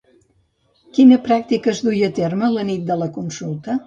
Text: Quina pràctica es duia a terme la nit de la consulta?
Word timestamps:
Quina 0.97 1.19
pràctica 1.27 1.71
es 1.73 1.81
duia 1.87 2.09
a 2.13 2.13
terme 2.21 2.49
la 2.55 2.65
nit 2.71 2.89
de 2.89 2.97
la 3.03 3.09
consulta? 3.19 3.77